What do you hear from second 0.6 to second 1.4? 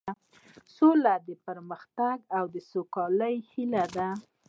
سوله د